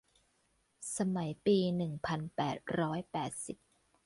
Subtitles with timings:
[0.97, 3.57] สมัยปีหนึ่งพันแปดร้อยแปดสิบ